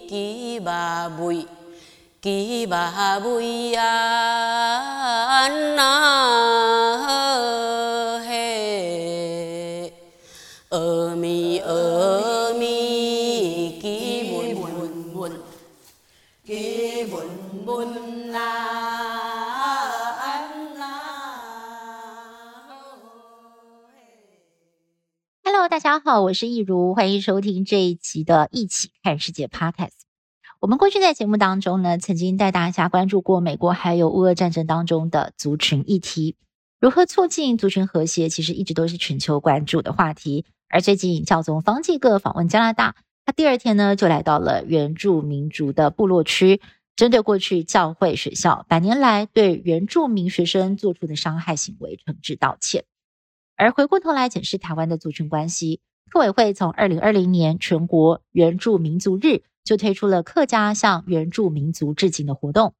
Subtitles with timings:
[0.00, 1.46] 鸡巴维，
[2.20, 6.85] 吉巴维呀那
[26.06, 29.90] 好，我是益如，欢迎收听这一期的《一起看世界》Podcast。
[30.60, 36.36] 我们过去在节目当中呢，曾经带大家关注过美国还有乌俄战争当中的族群议题，
[36.80, 40.44] 如何促进族群和谐，其实一直都是全球关注的话题。
[40.68, 42.94] 而最近教宗方济各访问加拿大，
[43.24, 46.60] 他第二天呢就来到了原住民族的部落区，
[46.94, 52.84] 针对过去教会学校百年来对原住民学生做出的伤害行为诚挚道歉。
[53.56, 59.42] 而回过头来检视台湾的族群关系，客委会从二零二零年全国原住民族日。
[59.66, 62.74] 就推出了客家向原住民族致敬的活动，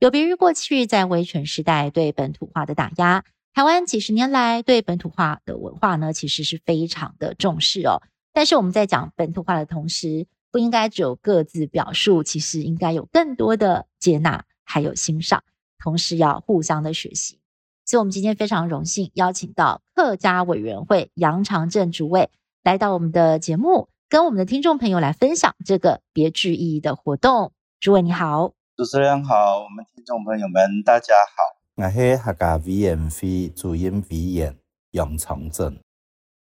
[0.00, 3.22] 有别于过去在威权时代对本土化的打压，
[3.54, 8.02] 台湾几十年来对本土化的文化呢，其实是非常的重视哦。
[8.32, 15.44] 但是我们在讲本土化的同时，不应该只有各自表述，其实应该有更多的接纳，还有欣赏，
[15.78, 17.38] 同时要互相的学习。
[17.84, 22.30] 所以，我们今天非常荣幸邀请到客家委员会杨长正主委
[22.62, 23.88] 来到我们的节目。
[24.08, 27.52] 跟我们的听众朋友来分享这个别具意义的活动。
[27.80, 31.82] 诸位你好，主持人好，我们听众朋友们大家好。
[31.82, 34.56] 我是客家 V M V 主任委员
[34.90, 35.78] 杨长正。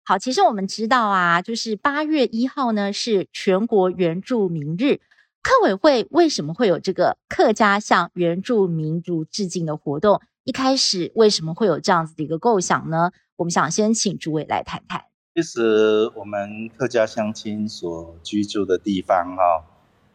[0.06, 5.02] 好，其实我们知道啊，就是八月一号呢是全国原住民日，
[5.44, 10.22] 客委会为什么会有这个客家向原住民族致敬的活动？
[10.46, 13.12] 一开始为什么会有这样子的一个构想呢？
[13.36, 15.09] 我们想先请诸位来谈谈。
[15.40, 19.64] 其实我们客家乡亲所居住的地方，哈，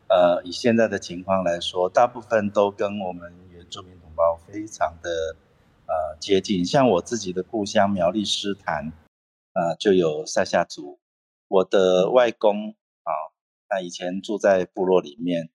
[0.07, 5.35] 呃，以现在的情况来说，大部分都跟我们原住民同胞非常的
[5.87, 6.63] 呃接近。
[6.63, 8.93] 像我自己的故乡苗栗狮潭，
[9.55, 10.99] 呃，就有赛夏族。
[11.49, 13.11] 我的外公啊，
[13.67, 15.49] 他以前住在部落里面，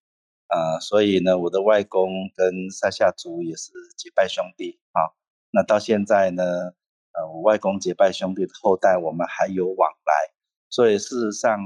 [0.47, 5.13] 呃，所以呢，我的外公跟赛夏族也是结拜兄弟啊。
[5.51, 6.71] 那到现在呢，
[7.11, 10.13] 呃，我外公结拜兄弟的后代，我们还有往来，
[10.69, 11.57] 所以事实上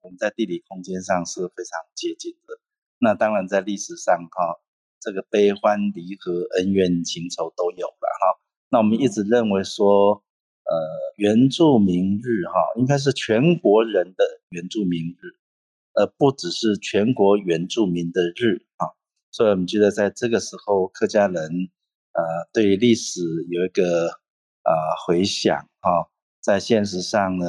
[0.00, 2.58] 我们在地理空间上是非常接近的。
[2.98, 4.60] 那当然在历史上哈，
[5.00, 8.40] 这个悲欢离合、恩怨情仇都有了哈。
[8.70, 10.22] 那我们一直认为说，
[10.64, 10.76] 呃，
[11.16, 15.34] 原住民日哈，应该是全国人的原住民日，
[15.94, 18.86] 而不只是全国原住民的日啊。
[19.32, 21.42] 所以我们觉得在这个时候，客家人
[22.12, 23.20] 呃，对于历史
[23.50, 24.21] 有一个。
[24.62, 24.70] 啊、
[25.04, 26.08] 回想哈、
[26.40, 27.46] 在现实上呢，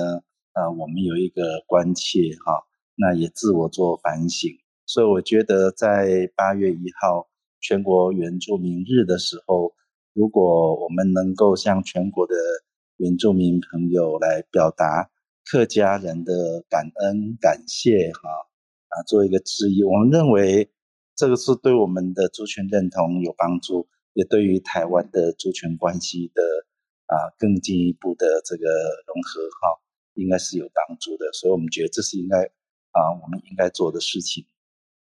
[0.53, 2.65] 呃，我们有一个关切哈、
[2.95, 4.49] 那也自我做反省，
[4.87, 7.27] 所以我觉得在八月一号
[7.61, 9.73] 全国原住民日的时候，
[10.13, 12.35] 如果我们能够向全国的
[12.97, 15.11] 原住民朋友来表达
[15.45, 18.29] 客家人的感恩感谢哈，
[18.89, 20.71] 啊，做一个致意，我们认为
[21.15, 26.41] 这个是对我们的族群认同有帮助，也对于台湾的族群关系的。
[27.13, 28.65] 啊，更进一步的这个
[29.05, 29.79] 融合哈，
[30.15, 34.45] 应该是有帮助的，所以我们觉得这是应该啊，我们应该做的事情。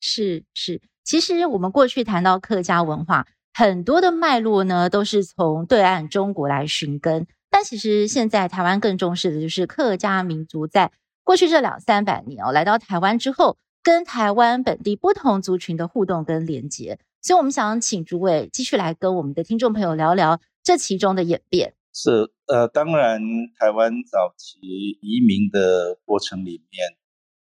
[0.00, 10.92] 是是，其实我们过去谈到客家文化，很多的脉络呢，都是从对岸中国来寻根，但其实现在台湾更重视的就是客家民族在
[11.24, 21.74] 过去这两三百年哦，来到台湾之后，跟台湾本地不同族群的互动跟连接，所以我们想请诸位继续来跟我们的听众朋友聊聊这其中的演变。
[21.94, 23.20] 是，呃，当然，
[23.60, 24.58] 台湾早期
[25.02, 26.88] 移民的过程里面，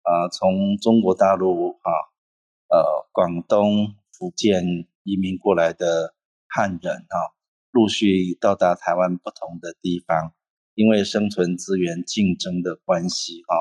[0.03, 1.89] 啊、呃，从中国大陆啊，
[2.69, 4.63] 呃，广东、福建
[5.05, 6.15] 移民过来的
[6.49, 7.17] 汉人啊，
[7.71, 10.35] 陆续到达台湾不同的地方，
[10.75, 13.57] 因为生存资源竞争的关系啊，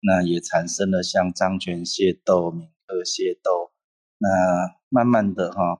[0.00, 3.72] 那也产生了像漳泉械斗、闽客械斗，
[4.16, 5.78] 那慢慢的哈、啊，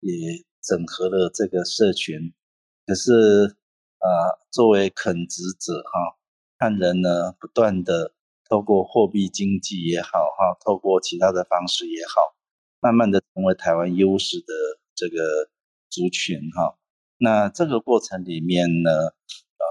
[0.00, 2.34] 也整合了这个社群，
[2.84, 3.56] 可是。
[4.06, 6.16] 呃，作为垦殖者哈，
[6.60, 8.14] 汉人呢，不断的
[8.48, 12.36] 透过货币经济也好哈，透过其他的方式也好，
[12.78, 14.54] 慢慢的成为台湾优势的
[14.94, 15.50] 这个
[15.90, 16.78] 族群哈。
[17.18, 19.64] 那这个过程里面呢，呃，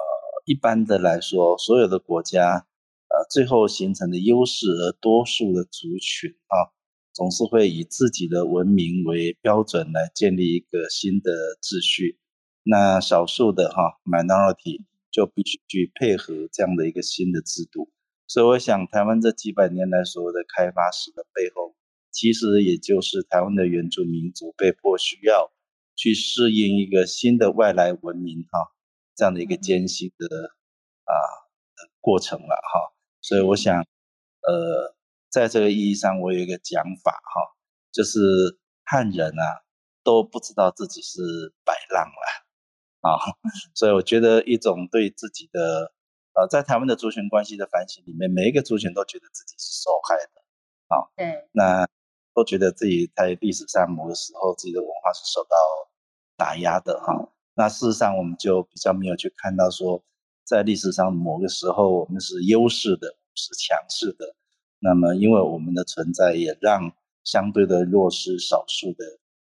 [0.43, 2.67] 一般的来说，所有的国家，
[3.07, 6.75] 呃，最后形成的优势而多数的族群啊，
[7.13, 12.19] 总是会以自己的文明为标准来建立一个新的秩序。
[12.67, 17.91] 那少数的哈 minority 就必须去配合这样的一个新的制度，
[18.27, 21.75] 所以我想台湾这几百年来所谓的开发史的背后，
[22.11, 25.53] 其实也就是台湾的原住民族被迫需要
[25.95, 28.73] 去适应一个新的外来文明哈，
[29.15, 30.25] 这样的一个艰辛的
[31.05, 31.13] 啊
[32.01, 32.95] 过程了哈。
[33.21, 34.95] 所以我想，呃，
[35.29, 37.55] 在这个意义上，我有一个讲法哈，
[37.91, 38.19] 就是
[38.83, 39.61] 汉人啊
[40.03, 41.21] 都不知道自己是
[41.63, 42.44] 摆浪了
[43.05, 43.21] 啊，
[43.75, 45.91] 所以我觉得一种对自己的
[46.33, 50.41] 呃，在台湾的族群关系的反省里面，每一个族群都觉得自己是受害的
[50.87, 51.87] 啊，对，那
[52.33, 55.55] 都觉得自己在历史上某个时候自己的文化是受到
[56.35, 60.03] 打压的哈，那事实上我们就比较没有去看到说。
[60.47, 64.35] 在历史上某个时候，我们是优势的，是强势的。
[64.77, 66.93] 那么，因为我们的存在，也让
[67.23, 69.03] 相对的弱势、少数的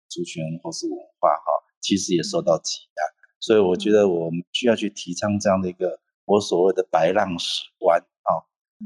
[0.08, 3.17] 族群或是文化，哈，其实也受到挤压。
[3.40, 8.30] 所以，我觉得我们需要去提倡这样的一个我所谓的“白浪史观”啊，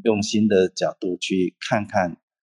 [0.05, 2.11] 用新的角度去看看，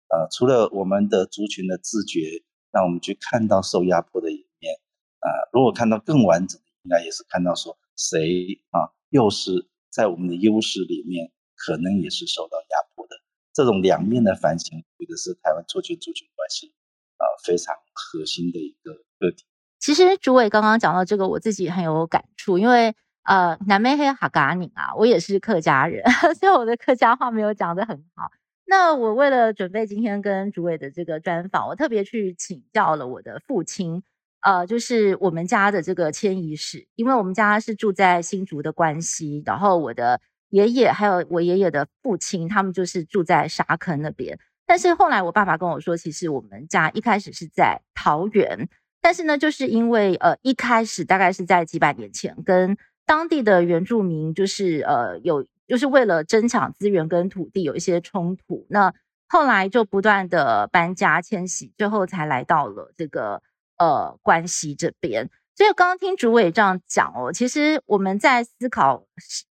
[0.09, 2.43] 呃，除了我们的族群的自觉，
[2.73, 4.75] 让我们去看到受压迫的一面，
[5.21, 8.91] 啊，如果看到更完整的，应该也是看到说谁啊。
[9.11, 13.15] 又是在我们的优势里面，可能也是受到压迫的。
[13.53, 16.75] 这种两面的反省，我觉得是台湾族群族群关系
[17.19, 19.45] 啊、呃、非常核心的一个课题。
[19.85, 22.95] 其实主委刚刚讲到这个，我自己很有感触，因为
[23.25, 26.03] 呃南美黑哈嘎宁啊，我也是客家人，
[26.41, 28.31] 所以我的客家话没有讲得很好。
[28.67, 34.03] 那我为了准备今天跟主委的这个专访，我特别去请教了我的父亲。
[34.41, 44.39] 呃，就是我们家的这个迁移史，因为我们家是住在新竹的关系，然后我的爷爷还有我爷爷的父亲，他们就是住在沙坑那边。
[44.67, 48.69] 但是后来我爸爸跟我说，其实我们家一开始是在桃园，
[49.05, 52.75] 但是呢，就是因为呃一开始大概是在几百年前，跟
[53.05, 58.95] 当地的原住民就是呃有就是为了争抢资源跟土地有一些冲突，那
[59.29, 63.43] 后来就不断的搬家迁徙，最后才来到了这个。
[63.77, 69.05] 呃，关系这边，所以刚刚听主委这样讲哦，其实我们在思考，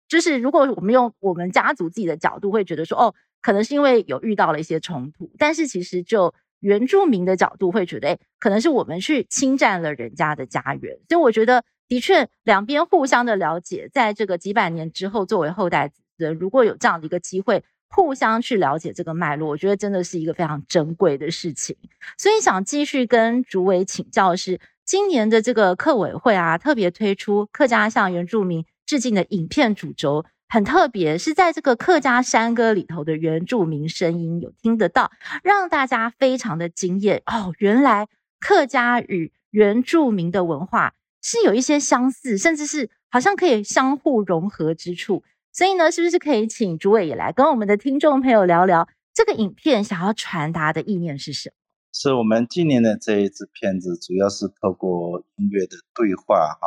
[0.06, 3.12] 就是如果我们用我们家族自己的角度，会觉得说，哦，
[3.42, 6.32] 可能是因为有遇到了一些冲突，但是其实就
[6.62, 17.62] 原住民的角度会觉得，哎，可能是我们去侵占了人家的家园，所以我觉得的确两边互相的了解，在这个几百年之后，作为后代子孙，如果有这样的一个机会。
[17.94, 21.76] 互相去了解这个脉络，我觉得真的是一个非常珍贵的事情。
[22.16, 35.10] 所以想继续跟竹委请教的是，今年的这个客委会啊，特别推出客家向原住民致敬的影片主轴，很特别，是在这个客家山歌里头的原住民声音有听得到，
[35.42, 37.54] 让大家非常的惊艳哦。
[37.56, 38.06] 原来
[38.38, 45.24] 客家与原住民的文化是有一些相似，甚至是好像可以相互融合之处。
[45.54, 51.54] 所以呢，是不是可以请主委也来跟我们的听众朋友聊聊这个影片想要传达的意念是什么？
[51.94, 56.66] 是我们今年的这一支片子，主要是透过音乐的对话哈，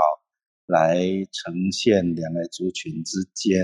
[0.66, 0.98] 来
[1.32, 3.60] 呈现两个族群之间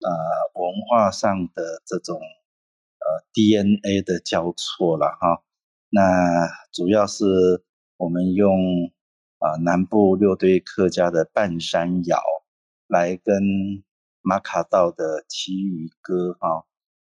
[0.00, 0.10] 呃
[0.54, 5.42] 文化上的这种呃 DNA 的交错了哈。
[5.90, 7.24] 那主要是
[7.96, 8.56] 我们用
[9.38, 12.20] 啊、南部六堆客家的半山谣
[12.86, 13.82] 来跟。
[14.20, 16.66] 马卡道的旗语歌哈，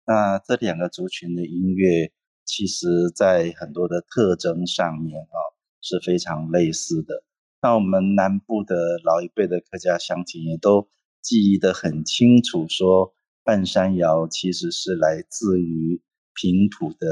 [0.06, 2.12] 那这两个族群的音乐，
[2.45, 5.38] 其实在很多的特征上面啊
[5.81, 7.24] 是非常类似的。
[7.61, 10.87] 那我们南部的老一辈的客家乡亲也都
[11.21, 16.02] 记忆得很清楚，说半山谣其实是来自于
[16.33, 17.07] 平埔的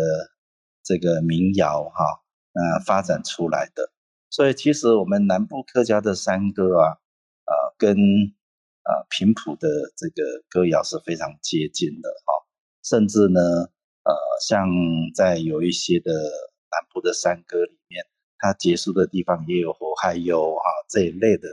[0.84, 2.24] 这个民谣哈，
[2.54, 3.92] 那发展出来的。
[4.30, 6.92] 所以其实我们南部客家的山歌啊，
[7.46, 7.96] 呃跟
[8.84, 12.46] 啊，平埔的这个歌谣是非常接近的哈，
[12.84, 13.42] 甚至呢，
[14.04, 14.14] 呃，
[14.48, 14.68] 像
[15.16, 18.06] 在有一些的南部的山歌里面，
[18.38, 21.48] 它结束的地方也有火害有啊这一类的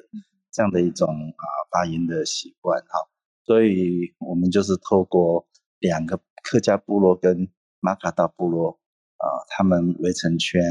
[0.51, 3.09] 这样的一种啊发音的习惯哈，
[3.45, 5.47] 所以我们就是透过
[5.79, 7.49] 两个客家部落跟
[7.81, 8.79] 马卡道部落
[9.17, 10.63] 啊，他们围成圈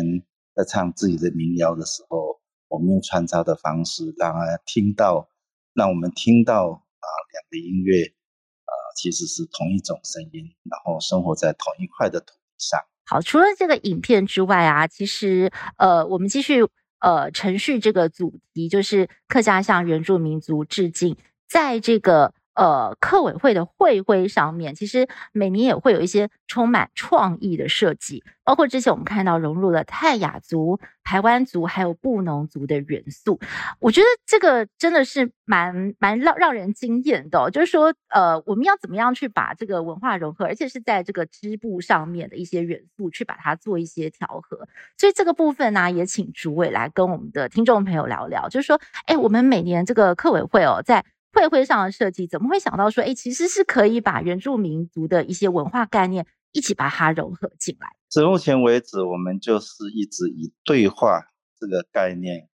[0.55, 5.27] 在唱自己的民谣的时候，我们用穿插的方式让他听到。
[5.73, 12.77] 让我们听到啊，两个音乐啊，其实是同一种声音，然后生活在同一块的土地上。
[13.11, 16.65] 好，除了这个影片之外啊，其实呃，我们继续
[17.01, 21.17] 呃，承续这个主题，就是客家向原住民族致敬。
[21.49, 33.39] 在这个呃，客委会的会徽上面，其实每年也会有一些充满创意的设计，包括之前我们看到融入了泰雅族、排湾族还有布农族的元素。
[33.79, 44.67] 我觉得这个真的是蛮蛮让让人惊艳的，就是说，呃，我们要怎么样去把这个文化融合，而且是在这个织布上面的一些元素去把它做一些调和。
[44.98, 57.88] 所以这个部分呢，也请主委来跟我们的听众朋友聊聊，就是说，哎，我们每年这个客委会哦，在会徽上的设计，怎么会想到说，哎，其实是可以把原住民族的一些文化概念一起把它融合进来？
[58.09, 61.21] 至目前为止，我们就是一直以对话
[61.57, 62.50] 这个概念，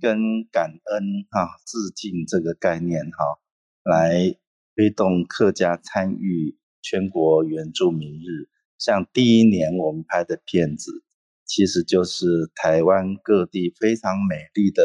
[0.00, 3.24] 跟感恩哈、致敬这个概念哈，
[3.84, 4.34] 来
[4.74, 8.48] 推动客家参与全国原住民日。
[8.78, 11.02] 像第一年我们拍的片子，
[11.44, 14.82] 其实就是台湾各地非常美丽的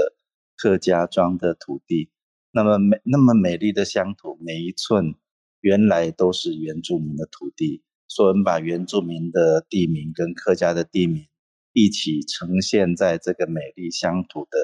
[0.57, 2.11] 客家庄的土地。
[2.53, 5.15] 那么美，那么美丽的乡土，每一寸
[5.61, 7.83] 原来都是原住民的土地。
[8.07, 11.27] 所以我们把原住民的地名跟客家的地名
[11.71, 14.57] 一起呈现在这个美丽乡土的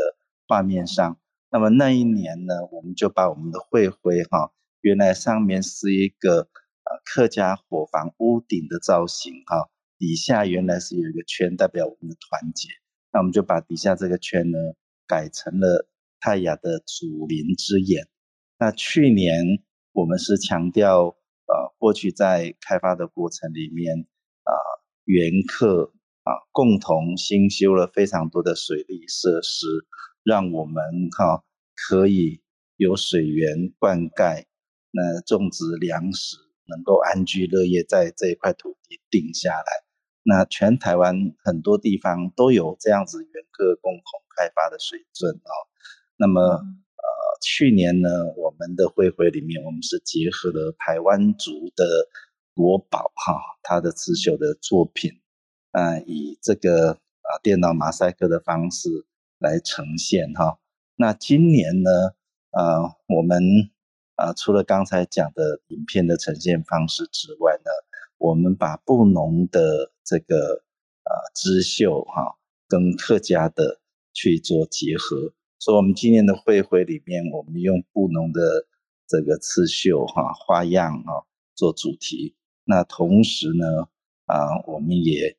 [0.48, 1.18] 画面上。
[1.50, 4.52] 那么那一年呢，我们就把我们的会徽哈，
[4.82, 12.68] 原来上面是一个呃客家伙房屋顶的造型哈，底下原来是有一个圈代表我们的团结。
[13.14, 14.58] 那我们就把底下这个圈呢
[15.08, 15.88] 改成了。
[16.20, 18.08] 泰雅的祖灵之眼。
[18.60, 24.00] 那去年我们是强调，呃，过去在开发的过程里面，
[24.44, 25.94] 啊、呃，原客
[26.24, 29.68] 啊共同新修了非常多的水利设施，
[30.24, 30.84] 让我们
[31.18, 31.44] 哈、
[31.76, 32.42] 可以
[32.78, 34.46] 有水源灌溉，
[34.92, 39.66] 那种植粮食，能够安居乐业，在这一块土地定下来。
[40.24, 44.04] 那全台湾很多地方都有这样子原客共同
[44.36, 45.54] 开发的水圳啊。
[46.20, 47.06] 那么，呃，
[47.44, 51.86] 去年呢，我们的会徽里面，我们是结合了台湾族的
[52.56, 55.12] 国宝哈，他的刺绣的作品，
[55.72, 59.06] 啊、呃，以这个啊电脑马赛克的方式
[59.38, 60.58] 来呈现哈。
[60.96, 61.92] 那今年呢，
[62.50, 62.82] 呃，
[63.16, 63.40] 我们
[64.16, 67.70] 啊、呃，除了刚才讲的影片的呈现方式之外呢，
[68.18, 70.64] 我们把布农的这个
[71.04, 73.80] 啊织绣哈，跟客家的
[74.14, 75.34] 去做结合。
[75.60, 78.42] 所以，我们今年的会徽里面，我们用布农的
[79.08, 82.36] 这个刺绣哈花样啊做主题。
[82.64, 83.90] 那同时呢，
[84.26, 85.38] 啊，我们也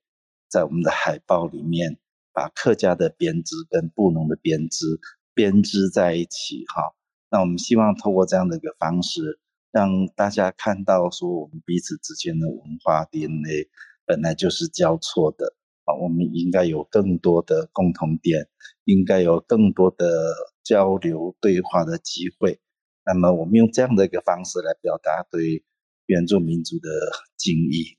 [0.49, 1.99] 在我们的海报里面，
[2.33, 4.87] 把客家的编织跟布农的编织
[5.35, 6.95] 编织在一起哈。
[7.31, 9.39] 那我们希望透过这样的一个方式，
[9.71, 13.69] 让大家看到说，我们彼此之间的文化 DNA
[14.07, 15.55] 本来就是交错的。
[15.95, 18.49] 我们应该有更多的共同点，
[18.85, 22.59] 应该有更多的交流对话的机会。
[23.05, 25.65] 那么，我们用这样的一个方式来表达对
[26.07, 26.89] 原住民族的
[27.37, 27.97] 敬意。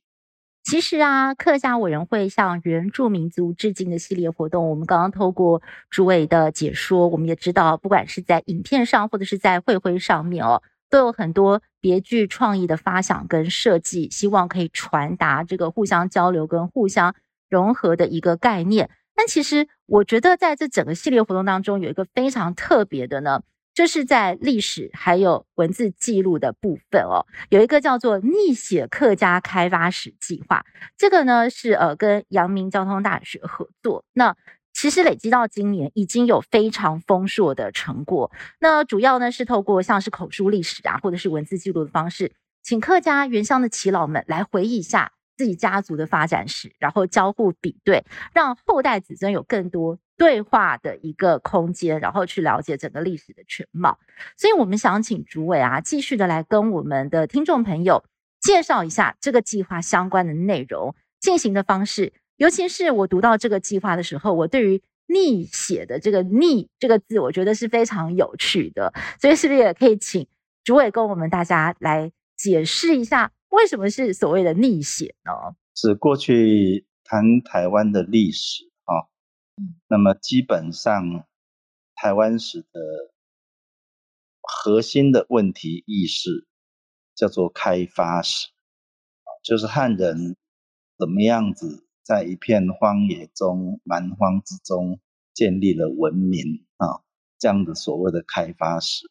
[0.63, 17.15] 其实啊，客家委员会向原住民族致敬的系列活动，我们刚刚透过诸位的解说，我们也知道，不管是在影片上或者是在会徽上面哦，都有很多别具创意的发想跟设计，希望可以传达这个互相交流跟互相。
[17.50, 23.41] 融合的一个概念，但其实我觉得在这整个系列活动当中，有一个非常特别的呢，
[23.74, 30.63] 就是在历史还有文字记录的部分哦，有一个叫做“逆写客家开发史计划”，
[30.98, 34.36] 这个呢是呃跟阳明交通大学合作，那
[34.72, 45.12] 其实累积到今年已经有非常丰硕的成果，那主要呢是透过像是口述历史啊，或者是文字记录的方式，请客家原乡的耆老们来回忆一下。
[45.39, 48.03] 自己家族的发展史，然后交互比对，
[48.34, 53.98] 让后代子孙有更多对话的一个空间，然后去了解整个历史的全貌。
[54.36, 58.03] 所以，我们想请主委啊，继续的来跟我们的听众朋友
[58.41, 62.12] 介绍一下这个计划相关的内容、进行的方式。
[62.36, 68.93] 尤其是我读到这个计划的时候，我对于逆写的这个“逆”这个字，我觉得是非常有趣的。
[69.22, 70.27] 所以，是不是也可以请
[70.65, 73.31] 主委跟我们大家来解释一下？
[73.50, 75.32] 为什么是所谓的逆写呢？
[75.75, 79.10] 是过去谈台湾的历史啊，
[79.58, 81.25] 嗯，那么基本上
[81.96, 82.79] 台湾史的
[84.41, 86.48] 核心的问题意识
[87.15, 88.50] 叫做开发史，
[89.44, 90.36] 就是汉人
[90.98, 95.00] 怎么样子在一片荒野中蛮荒之中
[95.34, 97.01] 建立了文明啊，
[97.39, 99.10] 这样的所谓的开发史。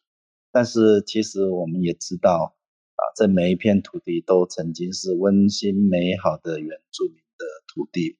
[0.51, 2.55] 但是其实我们也知道。
[2.99, 8.17] 啊，这每一片土地都曾经是温馨美好的原住民的土地。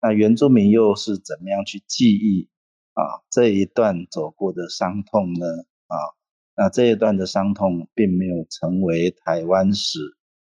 [0.00, 2.48] 那原住民又是怎么样去记忆
[2.92, 5.46] 啊这一段走过的伤痛呢？
[5.88, 5.96] 啊，
[6.56, 9.98] 那这一段的伤痛并没有成为台湾史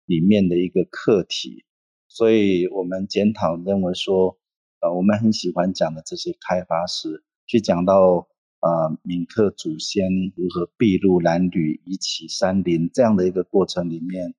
[0.05, 1.63] 里面的一个课题，
[2.07, 4.39] 所以我们检讨认为说，
[4.79, 8.27] 呃，我们很喜欢讲的这些开发史，去讲到
[8.59, 14.33] 呃闽客祖先如何筚路蓝缕、移起山林这样的一个过程里面，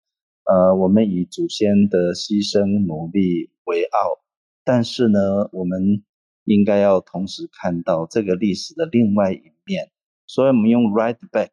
[0.44, 4.18] 呃，我们以祖先的牺牲努力为傲，
[4.64, 6.02] 但是呢，我们
[6.44, 9.90] 应该要同时看到这个历史的另外一面。
[10.26, 11.50] 所以，我们用 “right back”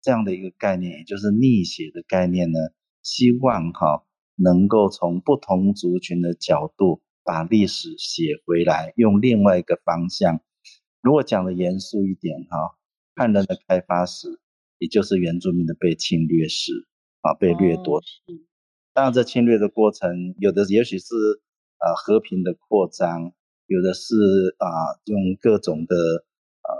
[0.00, 2.58] 这样的一个概念，也就是逆写的概念呢，
[3.02, 10.40] 希望哈能够从不同族群的角度把历史写回来，用另外一个方向。
[11.02, 12.76] 如果讲的严肃一点哈，
[13.16, 14.40] 汉人的开发史，
[14.78, 16.86] 也就是原住民的被侵略史
[17.20, 18.00] 啊，被掠夺。
[18.94, 21.14] 当然，这侵略的过程，有的也许是
[21.78, 23.32] 啊和平的扩张，
[23.66, 24.14] 有的是
[24.58, 24.66] 啊
[25.04, 25.96] 用各种的
[26.62, 26.70] 啊。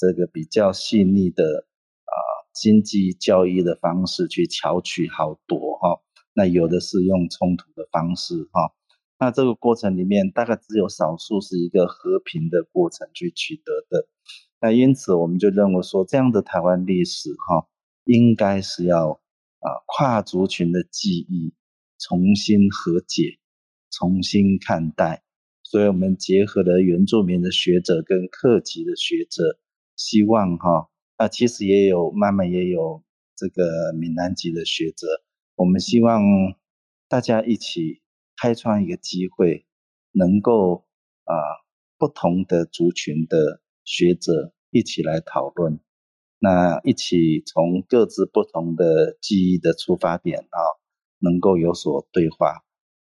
[0.00, 2.16] 这个比较细腻的啊
[2.54, 6.00] 经济交易的方式去巧取豪夺哈，
[6.32, 8.72] 那有的是用冲突的方式哈，
[9.20, 14.08] 那这个过程里面大概只有少数是一个和平的过程去取得的，
[14.62, 17.68] 那因此我们就认为说，这样的台湾历史哈，
[18.04, 19.20] 应该是要
[19.58, 21.52] 啊跨族群的记忆
[21.98, 23.38] 重新和解，
[23.90, 25.22] 重新看待，
[25.62, 29.60] 所以我们结合了原住民的学者跟客籍的学者。
[29.96, 33.02] 希望哈，那其实也有慢慢也有
[33.36, 35.06] 这个闽南籍的学者，
[35.56, 36.22] 我们希望
[37.06, 37.99] 大家一起
[38.40, 39.66] 开创一个机会，
[40.12, 40.86] 能够
[41.24, 41.34] 啊
[41.98, 45.78] 不同的族群的学者一起来讨论，
[46.38, 50.58] 那一起从各自不同的记忆的出发点啊，
[51.18, 52.64] 能够有所对话。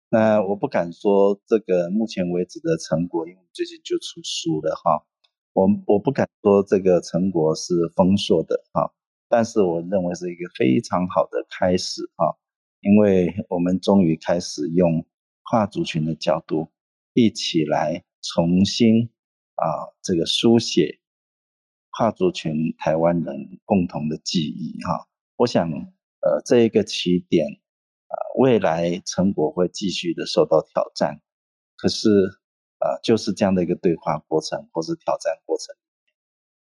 [0.09, 5.05] 那我不敢说这个目前为止的成果，因为最近就出书了哈。
[5.53, 8.91] 我我不敢说这个成果是丰硕的哈，
[9.27, 12.35] 但是我认为是一个非常好的开始哈，
[12.81, 15.05] 因为我们终于开始用
[15.49, 16.69] 跨族群的角度
[17.13, 19.09] 一起来重新
[19.55, 19.65] 啊
[20.03, 20.99] 这个书写
[21.89, 25.07] 跨族群台湾人共同的记忆哈。
[25.37, 27.47] 我想呃这一个起点
[28.07, 31.21] 啊，未来成果会继续的受到挑战，
[31.75, 32.09] 可是。
[32.81, 35.75] 呃，就是这样的一个对话过程，或是挑战过程。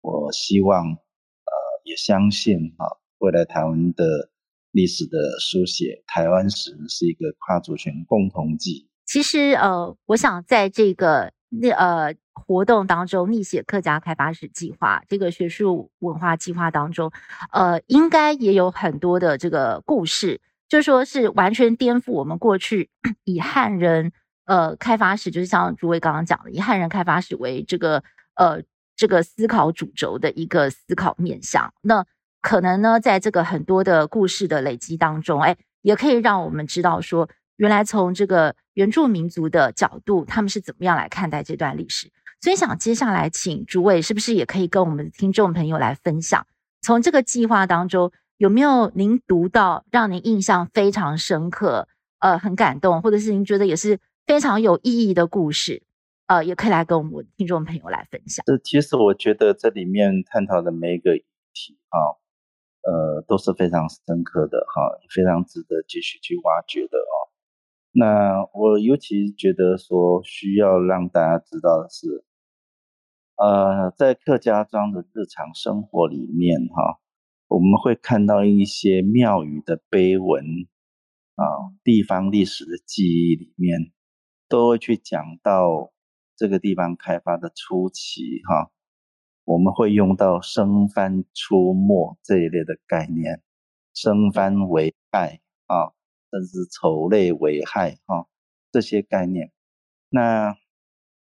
[0.02, 4.32] 我希望，呃，也相信啊，未来台湾的
[4.78, 8.88] 历史的书写，台湾史是一个跨族群共同记。
[9.08, 17.12] 其实，呃，我想在这个那呃活动当中，逆写客家开发史计划这个学术文化计划当中，
[17.52, 22.92] 呃，应该也有很多的这个故事，就说是完全颠覆我们过去
[23.24, 24.12] 以汉人。
[24.46, 28.04] 呃，开发史就是像诸位刚刚讲的，以汉人开发史为这个
[28.36, 28.62] 呃
[28.96, 31.74] 这个思考主轴的一个思考面向。
[31.82, 32.06] 那
[32.48, 42.10] 可能呢，在这个很多的故事的累积当中，哎，也可以让我们知道说，原来从这个原住民族的角度，他们是怎么样来看待这段历史。
[42.40, 46.48] 所以想接下来请诸位，是不是也可以跟我们的听众朋友来分享，
[46.82, 54.00] 从这个计划当中有没有您读到让您印象非常深刻，呃，很感动，或者是您觉得也是。
[54.28, 55.84] 非常有意义的故事，
[56.26, 58.44] 呃，也可以来跟我们听众朋友来分享。
[58.46, 62.20] 这其实我觉得这里面探讨的每一个议题啊，
[62.84, 67.14] 呃，都是非常深刻的哈，非常值得继续去挖掘的哦。
[67.92, 72.24] 那我尤其觉得说需要让大家知道的是，
[73.36, 77.00] 呃，在客家庄的日常生活里面哈，
[77.48, 80.44] 我们会看到一些庙宇的碑文
[81.36, 81.44] 啊，
[81.84, 83.92] 地方历史的记忆里面。
[84.50, 85.92] 都会去讲到
[86.38, 88.72] 这个地方开发的初期，哈，
[89.48, 93.42] 我们会用到生番出没这一类的概念，
[93.94, 95.96] 生番为害啊，
[96.30, 98.28] 甚至丑类为害哈，
[98.74, 99.54] 这些概念。
[100.10, 100.58] 那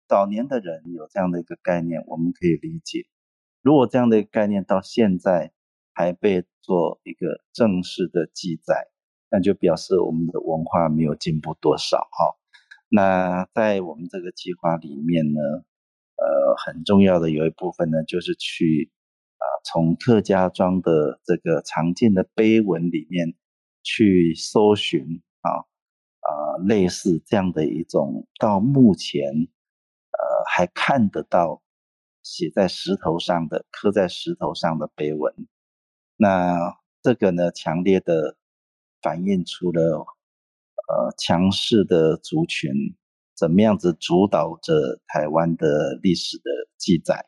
[0.08, 3.08] 早年的人有这样的一个概念，我们可以理解。
[3.62, 5.52] 如果这样的一个概念到现在
[5.94, 8.88] 还被做一个正式的记载，
[9.30, 12.38] 那就表示我们的文化没有进步多少哈。
[12.88, 15.42] 那在我们这个计划里面呢，
[16.18, 18.92] 呃，很重要的有一部分呢，就是去
[19.38, 23.36] 啊，从客家庄的这个常见的碑文里面
[23.84, 25.50] 去搜寻啊，
[26.22, 31.62] 啊，类似这样的一种到目前呃还看得到
[32.24, 35.34] 写在石头上的、刻在石头上的碑文。
[36.16, 38.36] 那这个呢，强烈的
[39.02, 40.06] 反映出了。
[40.90, 42.72] 呃，强势的族群
[43.38, 46.44] 怎么样子主导着台湾的历史的
[46.78, 47.26] 记载？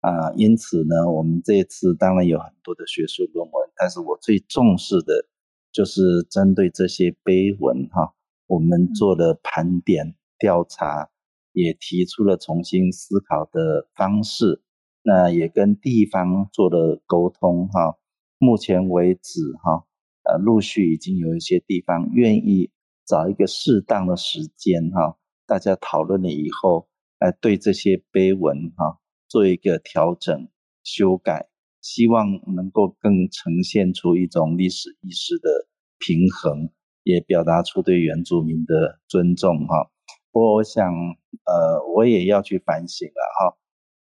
[0.00, 5.26] 啊、呃，因此呢，我们这次当然有很多的学术论文，但是我最重视的
[5.70, 8.14] 就是针对这些碑文哈，
[8.46, 11.10] 我们做了盘点调查，
[11.52, 14.62] 也提出了重新思考的方式，
[15.02, 17.98] 那也跟地方做了沟通哈。
[18.38, 19.84] 目前为止哈，
[20.24, 22.70] 呃，陆续已经有一些地方愿意
[23.06, 29.00] 找一个适当的时间哈，大家讨论了以后，来对这些碑文哈。
[29.26, 30.48] 做一个调整、
[30.84, 31.48] 修改，
[31.80, 35.66] 希望能够更呈现出一种历史意识的
[35.98, 36.70] 平衡，
[37.02, 39.90] 也表达出对原住民的尊重哈。
[40.30, 43.58] 不过，我想，呃，我也要去反省了哈。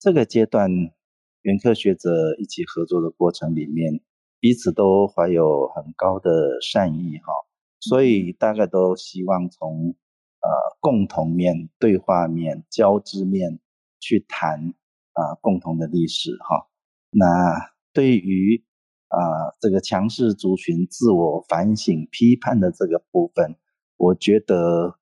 [0.01, 0.69] 这个阶段，
[1.43, 4.01] 原科学者一起合作的过程里面，
[4.41, 7.33] 彼此都怀有很高的善意哈，
[7.79, 9.95] 所以大概都希望从
[10.43, 13.59] 呃共同面、对话面、交织面
[14.01, 14.75] 去谈。
[15.15, 16.71] 啊，共同的历史哈。
[17.11, 17.27] 那
[17.93, 18.65] 对于
[19.09, 19.19] 啊
[19.61, 23.55] 这个强势族群自我反省、批判的这个部分，
[23.99, 24.97] 我觉得呃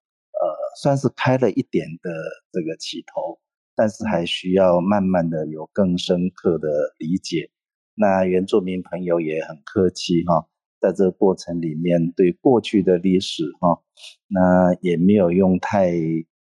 [0.83, 2.11] 算是开了一点的
[2.50, 3.38] 这个起头，
[3.76, 7.48] 但是还需要慢慢的有更深刻的理解。
[7.94, 10.48] 那原住民朋友也很客气哈，
[10.81, 13.83] 在这个过程里面对过去的历史哈，
[14.29, 15.90] 那也没有用太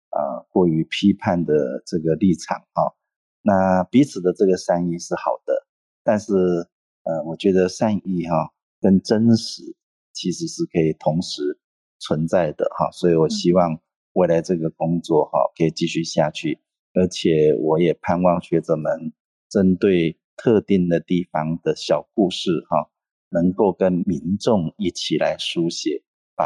[0.10, 2.96] 啊过于批判的这个立场哈。
[3.42, 5.68] 那彼此的这个善意是好的，
[6.04, 9.76] 但是，呃，我觉得善意哈跟真实
[10.14, 11.58] 其实是可以同时
[12.00, 13.80] 存在的哈，所以我希望
[14.14, 16.60] 未来这个工作哈可以继续下去，
[16.94, 19.14] 而且我也盼望学者们
[19.50, 22.92] 针对特定的地方的小故事哈，
[23.30, 26.04] 能够跟民众一起来书写，
[26.36, 26.46] 把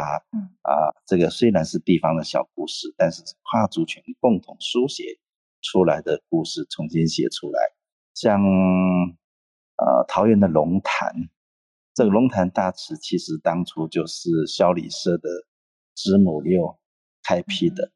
[0.62, 0.72] 啊
[1.06, 5.18] 这个虽然是地方的小故事，但是跨族群共同书写。
[5.66, 7.58] 出来的故事重新写出来，
[8.12, 8.38] 像
[9.78, 11.10] 呃桃园的龙潭，
[11.94, 15.26] 这个龙潭大池其实当初就是萧里社的
[15.94, 16.78] 知母六
[17.22, 17.92] 开辟的，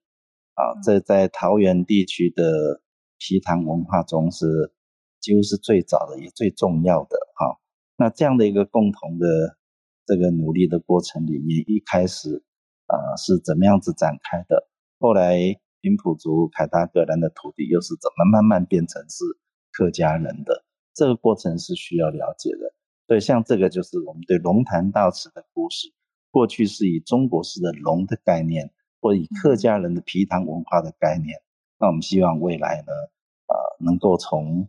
[0.55, 2.81] 啊，这在桃园地区的
[3.19, 4.73] 皮塘文化中是
[5.21, 7.61] 几乎是最早的也最重要的哈。
[7.99, 9.59] 那这样的一个共同的
[10.07, 12.43] 这个努力的过程里面，一开始
[12.87, 14.67] 啊是怎么样子展开的？
[14.99, 15.61] 后来。
[15.81, 19.25] 平埔族凯达格兰的土地又是怎么慢慢变成是
[19.71, 20.65] 客家人的？
[20.93, 22.75] 这个过程是需要了解的。
[23.07, 25.87] 所以像这个就是我们对龙潭大池的故事，
[26.33, 31.39] 过去是以中国式的龙的概念，或以客家人的皮塘文化的概念。
[31.79, 32.93] 那我们希望未来呢，
[33.47, 34.69] 呃，能够从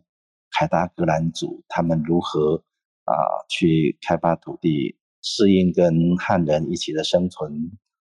[0.52, 2.62] 凯达格兰族他们如何
[3.10, 7.52] 啊、呃、去开发土地，适应跟汉人一起的生存，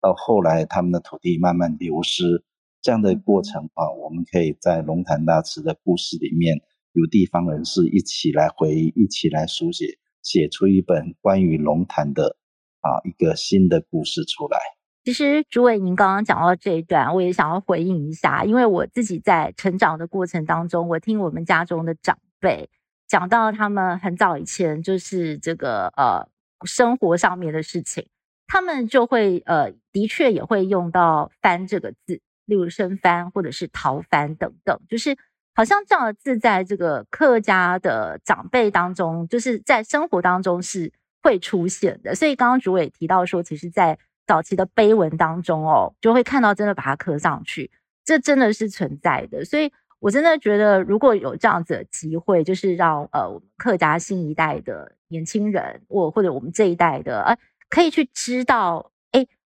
[0.00, 2.44] 到后来他们的土地慢慢流失。
[2.80, 6.60] 这样的过程啊，我们可以在龙潭大池的故事里面，
[6.92, 12.36] 有地方人士一起来回忆，一起来书写，写出一本关于龙潭的
[12.80, 14.58] 啊一个新的故事出来。
[15.02, 22.68] 其实，主委您刚刚讲到这一段，我也想要回应一下，因为我自己在成长的过程当中，我听我们家中的长辈
[23.06, 26.28] 讲到他们很早以前就是这个呃
[26.64, 28.08] 生活上面的事情，
[28.46, 32.20] 他们就会呃的确也会用到“翻”这个字。
[32.46, 35.16] 例如生翻或者是逃翻等等，就是
[35.54, 42.14] 好像这样的字，在这个客家的长辈当中，就是在生活当中是会出现的。
[42.14, 47.70] 所以刚刚主委提到说，其实，在早期的碑文当中哦，就会看到真的把它刻上去，
[48.04, 49.42] 这真的是存在的。
[49.46, 49.72] 所以
[50.04, 57.38] 我真的觉得，如果有这样子的机会，就是让呃我们客家新一代的年轻人，或或者我们这一代的，呃，
[57.70, 58.90] 可以去知道。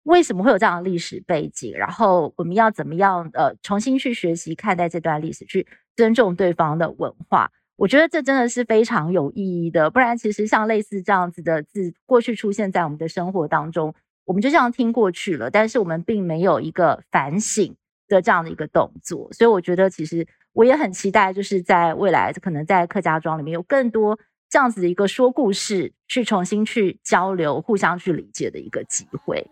[0.05, 1.75] 为什么会有这样的历史背景？
[1.77, 5.67] 然后我们要怎么样呃重新去学习看待这段历史，去
[5.97, 7.51] 尊重对方的文化？
[7.75, 9.91] 我觉得这真的是非常有意义的。
[9.91, 13.93] 不然，其实像类似这样子的字，过去出现在我们的生活当中，
[14.25, 17.75] 我们就这样听过去了，但是我们并没有一个反省
[18.07, 19.29] 的这样的一个动作。
[19.33, 20.25] 所以，我觉得其实
[20.57, 29.51] 我也很期待，就是在未来可能在客家庄里面有更多这样子的一个说故事，去重新去交流、互相去理解的一个机会。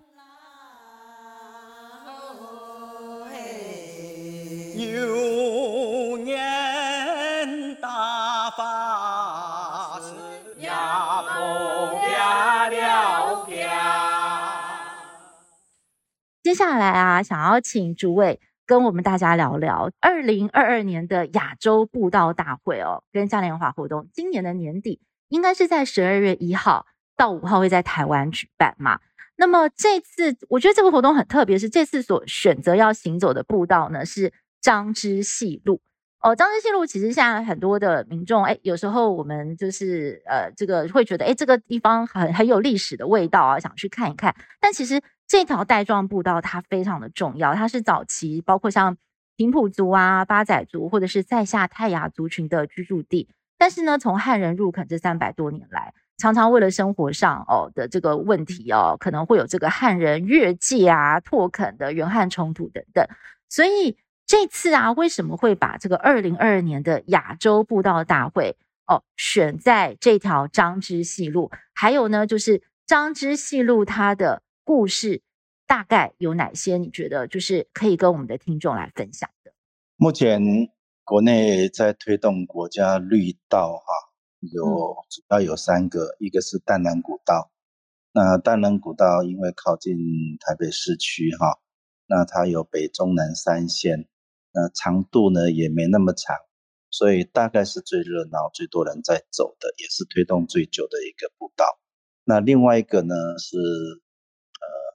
[4.74, 10.14] 牛年大发是
[10.64, 11.36] 呀，不
[12.08, 13.46] 呀了
[16.42, 24.08] 接下来啊，想要请主委跟我们大家聊聊二零二二年的亚洲步道大会哦，跟嘉年华活动。
[24.12, 29.00] 今年的年底应该是在十二月一号到五号会在台湾举办嘛？
[29.36, 34.32] 那么这次我觉得这个活动很特别，是这次所选择要行走的步道呢是。
[34.64, 35.82] 张之细路
[36.22, 44.34] 哦，张之细路其实现在很多的民众，哎，有时候我们就是呃，这个会觉得，哎，这个地方很很有历史的味道啊，想去看一看。
[44.58, 48.96] 但其实这条带状步道它非常的重要，它是早期包括像
[49.36, 53.28] 平埔族啊、八仔族或者是在下泰雅族群的居住地。
[53.58, 63.06] 但是呢，从汉人入垦这三百多年来，常常为了生活上哦的这个问题哦，可能会有这个汉人越界啊、拓垦的原汉冲突等等，
[63.48, 63.96] 所以。
[64.26, 68.56] 这次啊，为什么会把这个二零二二年的亚洲步道大会
[68.86, 71.50] 哦选在这条张之细路？
[71.74, 75.22] 还有呢，就是张之细路它的故事
[75.66, 76.78] 大概有哪些？
[76.78, 79.52] 你觉得就是可以跟我们的听众来分享的？
[79.96, 80.42] 目前
[81.04, 83.84] 国内在推动国家绿道哈，
[84.40, 84.64] 有
[85.10, 87.52] 主要有三个，嗯、一个是淡南古道。
[88.12, 89.94] 那淡南古道因为靠近
[90.40, 91.58] 台北市区哈，
[92.06, 94.08] 那它有北中南三线。
[94.56, 96.36] 那长度呢也没那么长，
[96.88, 101.66] 所以大概是最热闹、最多人在走的，也是推动最久的一个步道。
[102.22, 104.02] 那另外一个呢是，呃，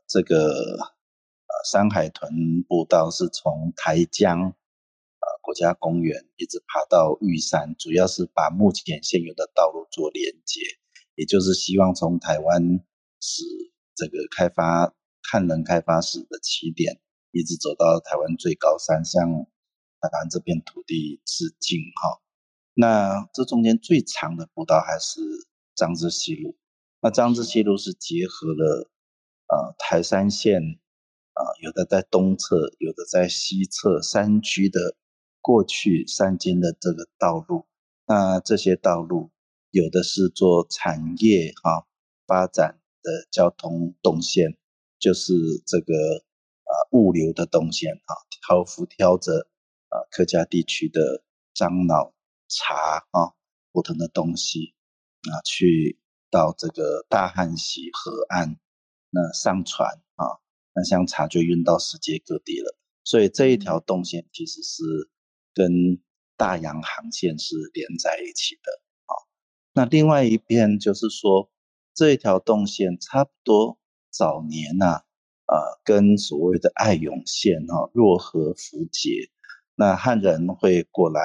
[0.09, 0.35] 这个
[0.75, 10.61] 呃山海屯步道是从台江呃国家公园一直爬到玉山，主要是把目前现有的道路做连接，
[11.13, 12.83] 也就是希望从台湾
[13.21, 13.43] 史
[13.95, 16.99] 这个开发汉人开发史的起点。
[17.31, 19.21] 一直走到台湾最高山，向
[20.01, 22.19] 台湾这片土地致敬哈。
[22.73, 25.21] 那这中间最长的步道还是
[25.75, 26.57] 张之西路。
[27.01, 28.89] 那张之西路是结合了
[29.49, 30.61] 呃台山线
[31.33, 34.95] 啊、有的在东侧，有的在西侧山区的
[35.41, 37.65] 过去山间的这个道路。
[38.05, 39.31] 那这些道路
[39.71, 41.87] 有的是做产业哈
[42.25, 44.57] 发展的交通动线，
[44.97, 45.33] 就是
[45.65, 45.93] 这个。
[46.69, 49.47] 啊，物流的动线啊，挑夫挑着
[49.87, 51.23] 啊客家地区的
[51.55, 52.13] 樟脑
[52.47, 52.75] 茶
[53.09, 53.33] 啊，
[53.71, 54.75] 不同的东西
[55.31, 55.97] 啊，去
[56.29, 58.59] 到这个大汉溪河岸，
[59.09, 60.25] 那上船啊，
[60.73, 62.77] 那香茶就运到世界各地了。
[63.03, 64.83] 所以这一条动线其实是
[65.53, 66.01] 跟
[66.37, 68.71] 大洋航线是连在一起的
[69.05, 69.13] 啊。
[69.73, 71.49] 那另外一边就是说，
[71.93, 75.03] 这一条动线差不多早年呐、啊。
[75.51, 79.31] 呃，跟所谓的爱永线哈，若河符节，
[79.73, 81.21] 那汉人会过来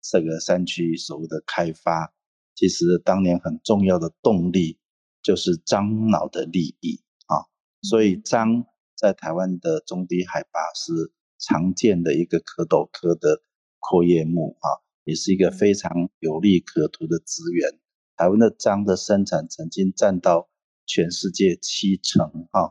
[0.00, 2.14] 这个山区所谓的开发，
[2.54, 4.78] 其实当年很重要的动力
[5.26, 7.50] 就是樟脑的利益啊，
[7.82, 13.42] 所以樟在台湾的中低海拔是常见的一个壳斗科的
[13.80, 14.70] 阔叶木啊，
[15.02, 17.80] 也是一个非常有利可图的资源。
[18.14, 20.48] 台湾的樟的生产曾经占到
[20.86, 22.70] 全世界七成啊。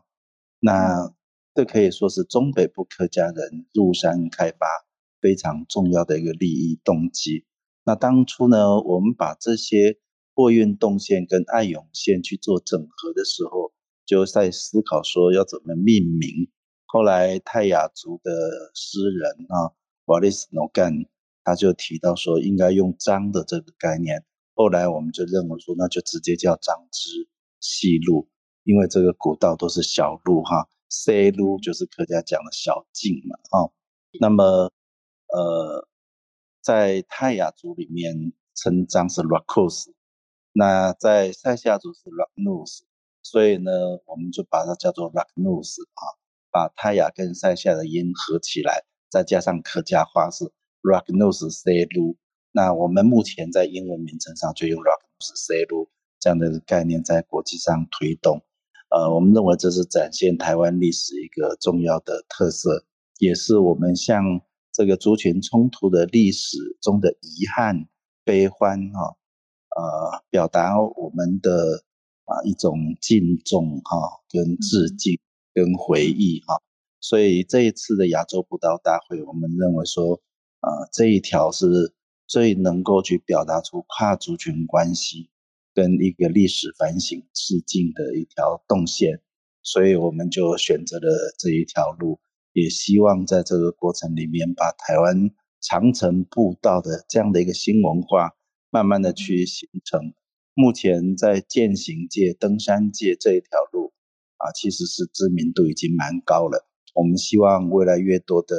[0.61, 1.13] 那
[1.53, 4.65] 这可以说是中北部客家人入山开发
[5.19, 7.45] 非常重要的一个利益动机。
[7.83, 9.97] 那当初呢，我们把这些
[10.35, 13.71] 货运动线跟爱永线去做整合的时候，
[14.05, 16.51] 就在思考说要怎么命名。
[16.85, 18.31] 后来泰雅族的
[18.75, 19.73] 诗人啊，
[20.05, 20.93] 瓦利斯诺干
[21.43, 24.23] 他就提到说应该用张的这个概念。
[24.53, 27.27] 后来我们就认为说，那就直接叫张之
[27.59, 28.29] 细路。
[28.63, 33.69] 因为这个古道都是小路哈，C 路就是客家讲的小径嘛，啊。
[34.19, 34.71] 那么，
[35.27, 35.87] 呃，
[36.61, 39.91] 在泰雅族里面称张是 Rakos，
[40.57, 42.83] 那在塞夏族是 Raknus，
[43.21, 43.71] 所以呢，
[44.05, 46.15] 我们就把它叫做 Raknus 啊，
[46.49, 50.45] 把泰雅跟塞夏的音合起来，再加上客家话是
[50.81, 52.15] Raknus 细路。
[52.53, 55.89] 那我们目前在英文名称上就用 Raknus 细路
[56.21, 58.41] 这样的概念在国际上推动。
[58.87, 62.85] 呃，我们认为这是展现台湾历史一个重要的特色，
[63.19, 64.23] 也是我们向
[64.71, 67.89] 这个族群冲突的历史中的遗憾、
[68.23, 69.17] 悲欢哈，
[69.75, 71.83] 呃，表达我们的
[72.25, 75.19] 啊一种敬重哈，跟致敬
[75.53, 76.59] 跟回忆哈。
[76.99, 80.21] 所以这一次的亚洲步道大会，我们认为说，
[80.61, 81.93] 呃，这一条是
[82.25, 85.29] 最能够去表达出跨族群关系。
[85.75, 89.19] 跟一个历史反省致敬的一条动线，
[89.61, 92.17] 所以我们就选择了这一条路，
[92.53, 98.31] 也希望在这个过程里面，把台湾长城步道的这样的一个新文化，
[98.75, 100.13] 慢慢的去形成。
[100.53, 103.93] 目前在健行界、登山界这一条路
[104.35, 106.67] 啊，其实是知名度已经蛮高了。
[106.93, 108.57] 我们希望未来越多的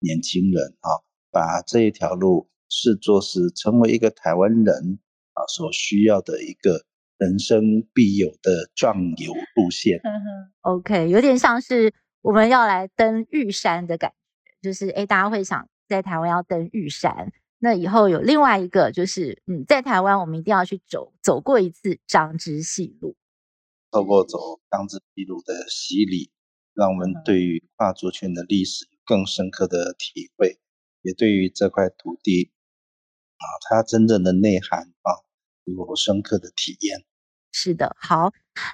[0.00, 1.00] 年轻人啊，
[1.30, 4.98] 把这一条路视作是成为一个台湾人。
[5.32, 6.84] 啊，所需要的一个
[7.18, 9.98] 人生必有的壮游路线。
[10.04, 14.12] 嗯哼，OK，有点像是我们要来登玉山的感
[14.60, 17.32] 觉，就是诶大家会想在台湾要登玉山。
[17.58, 23.16] 那以后有另外一个，就是嗯，在台湾我们一定要去走走过一次张之细路，
[23.90, 26.30] 透过走张之戏路的洗礼，
[26.74, 30.58] 让我们对于跨族群的历史更深刻的体会，
[31.00, 32.52] 也对于这块土地
[33.38, 35.24] 啊，它真正的内涵啊，
[35.64, 37.02] 有深刻的体验。
[37.50, 38.32] 是的，好，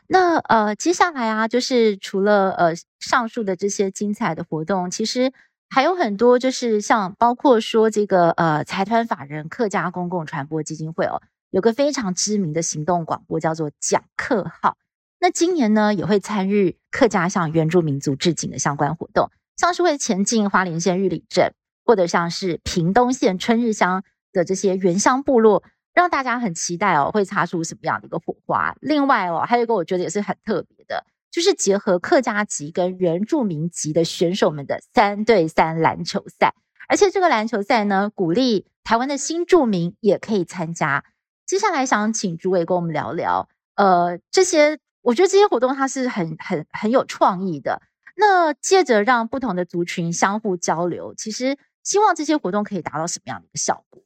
[0.09, 5.33] 那呃，接下来啊，就是除了呃上述的这些精彩的活动，其实。
[5.73, 14.77] 还有很多，就是像包括说这个呃财团法人客家公共传播基金会哦，有个非常知名的行动广播叫做“讲客号”。
[15.21, 21.55] 那今年呢也会参与客家向原住民族致敬的相关活动，像是会前进花莲县玉里镇，
[21.85, 24.03] 或者像是屏东县春日乡
[24.33, 25.63] 的这些原乡部落，
[25.95, 28.75] 让大家很期待哦，会擦出什么样的一个火花。
[28.81, 31.05] 另外哦，还有一个我觉得也是很特别的。
[31.31, 36.55] 就是结合客家籍跟原住民籍的选手们的三对三篮球赛，
[36.89, 41.05] 而且这个篮球赛呢，鼓励台湾的新住民也可以参加。
[41.47, 47.83] 接下来想请诸位跟我们聊聊，呃，这些我觉得这些活动它是很很很有创意的。
[48.17, 54.03] 那借着让不同的族群相互交流，其实希望这些活动可以达到什么样的一个效果？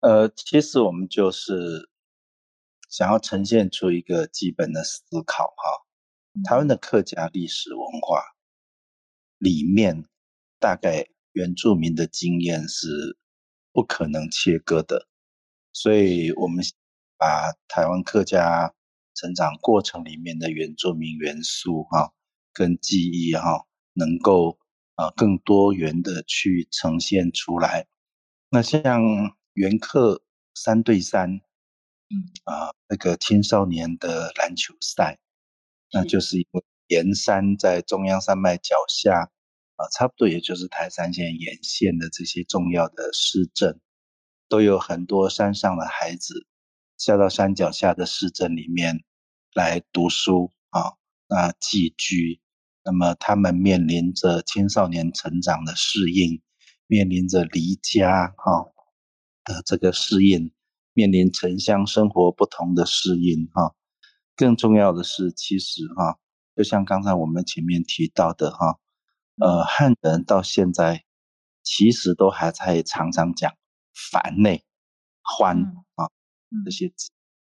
[0.00, 1.90] 呃，其实我们就是
[2.88, 5.86] 想要呈现出一个基本的思考哈。
[6.44, 8.22] 台湾的客家历史文化
[9.38, 10.04] 里面，
[10.58, 13.18] 大概原住民的经验是
[13.72, 15.08] 不可能切割的，
[15.72, 16.64] 所以我们
[17.18, 18.74] 把台湾客家
[19.14, 22.12] 成长过程里面的原住民元素哈，
[22.52, 24.58] 跟记忆哈，能够
[24.94, 27.86] 啊更多元的去呈现出来。
[28.50, 29.02] 那像
[29.52, 30.22] 原客
[30.54, 31.28] 三对三，
[32.08, 35.18] 嗯啊那个青少年的篮球赛。
[35.92, 39.30] 那就是因为盐山在中央山脉脚下，
[39.76, 43.80] 啊，差不多也就是台山县沿线的这些重要的市镇，
[44.48, 46.46] 都有很多山上的孩子
[46.98, 49.04] 下到山脚下的市镇里面
[49.54, 50.94] 来读书啊，
[51.28, 52.40] 那寄居，
[52.84, 56.42] 那么他们面临着青少年成长的适应，
[56.86, 58.72] 面临着离家哈
[59.44, 60.52] 的这个适应，
[60.92, 63.74] 面临城乡生活不同的适应哈。
[64.40, 66.18] 更重要的是，其实哈，
[66.56, 68.78] 就像刚才我们前面提到的哈，
[69.36, 71.04] 呃，汉人到现在
[71.62, 73.52] 其实都还在常常讲
[73.92, 74.64] 烦内
[75.20, 75.58] 欢
[75.96, 76.08] 啊
[76.64, 77.10] 这些字，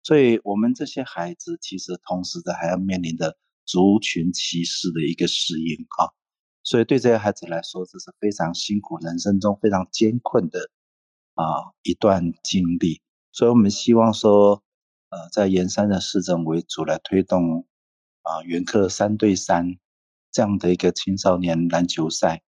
[0.02, 6.10] 所以我们这些孩子其实同时的还要面临着族群歧视的一个适应啊，
[6.64, 10.68] 所以对这些孩子来说，这是非常辛苦，人生中非常艰困的
[11.34, 14.64] 啊一段经历，所以我们希望说。
[15.12, 17.66] 呃，在盐山的市政为主来推动
[18.22, 19.76] 啊，原客三对三
[20.30, 22.42] 这样的一个青少年篮球赛。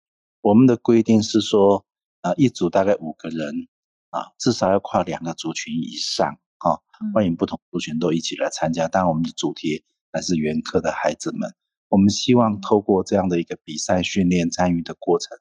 [0.41, 1.83] 我们的规定是说，
[2.21, 3.67] 啊，一组大概五个人
[4.11, 6.77] 啊，至少要跨两个族群以上啊，
[7.15, 8.87] 欢迎不同族群都一起来参加。
[8.87, 11.51] 当然，我们的主题还是原客的孩子们。
[11.89, 15.35] 我们希望透过这样的一个比赛训练参与的过程，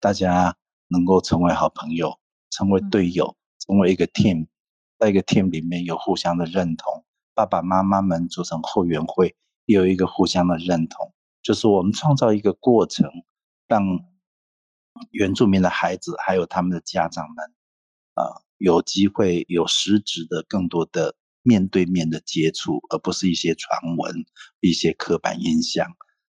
[0.00, 0.54] 大家
[0.88, 4.48] 能够成为好朋友，成为队友，成为一个 team。
[4.98, 13.08] 在一个 team 里面有互相的认同，爸爸妈妈们组成后援会，也有一个互相的认同，就是我们创造一个过程，
[13.68, 13.82] 让
[15.10, 17.36] 原住民的孩子还有他们的家长们，
[18.14, 24.24] 啊、有机会有实质的更多的面对面的接触，而不是一些传闻、
[24.60, 25.86] 一些刻板印象，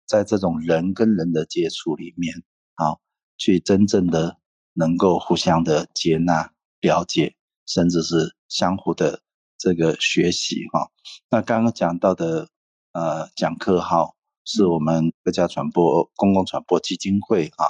[0.06, 2.34] 在这种人跟人的接触里面，
[2.74, 2.98] 啊，
[3.38, 4.36] 去真正的
[4.74, 7.34] 能够互相的接纳、了解。
[7.70, 9.20] 甚至是相互的
[9.58, 10.90] 这个学习哈，
[11.30, 12.48] 那刚刚讲到的
[12.92, 17.66] 呃讲课号是我们国家传播公共传播基金会哈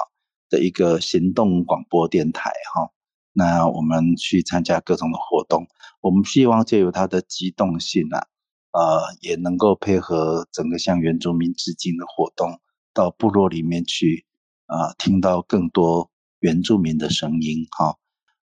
[0.49, 2.91] 的一个行动广播电台哈，
[3.33, 5.67] 那我们去参加各种的活动，
[6.01, 8.27] 我们希望借由它的机动性啊，
[8.71, 12.59] 呃也能够配合整个向原住民致敬的活动，
[12.93, 14.25] 到部落里面去
[14.67, 17.97] 啊、呃，听到更多原住民的声音哈。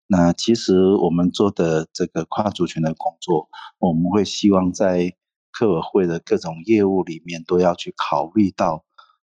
[0.07, 5.15] 那其实我们做的这个跨族群的工作，我们会希望在
[5.51, 8.85] 客委会的各种业务里面都要去考虑到，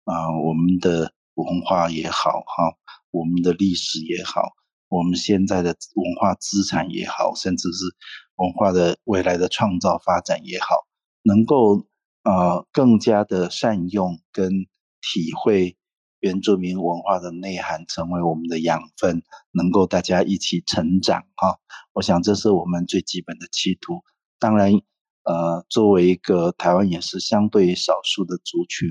[0.05, 2.77] 啊、我们的文化也好哈，
[3.11, 4.41] 我们的历史也好，
[4.89, 7.85] 我们现在的文化资产也好，甚至是
[8.37, 10.87] 文化的未来的创造发展也好，
[11.21, 11.85] 能够
[12.23, 14.49] 呃更加的善用跟
[15.01, 15.77] 体会。
[16.23, 19.21] 原住民文化的内涵成为我们的养分，
[19.51, 21.59] 能够大家一起成长哈。
[21.91, 24.01] 我想这是我们最基本的企图。
[24.39, 24.71] 当然，
[25.23, 28.87] 呃，作为一个台湾也是相对少数的族群，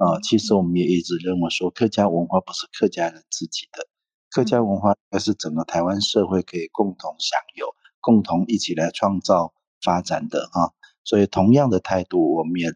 [0.00, 3.86] 呃，其实我们也一直认为说，客家文化不是客家人自己的，
[4.30, 7.68] 客家文化应该是整个台湾社会可以共同享有、
[8.00, 10.72] 共同一起来创造发展的哈。
[11.04, 12.74] 所以同样的态度，我们也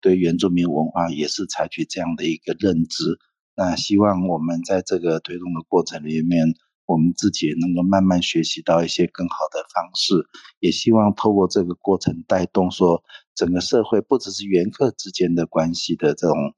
[0.00, 3.18] 对原住民文化也是采取这样的一个认知。
[3.60, 6.46] 那希望我们在这个推动的过程里面，
[6.86, 10.14] 我们自己也能够慢慢学习到一些更好的方式，
[10.60, 13.04] 也希望透过这个过程带动说
[13.34, 16.54] 整个社会，不只是原客之间的关系的这种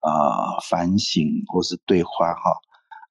[0.00, 2.50] 啊、反省或是对话哈，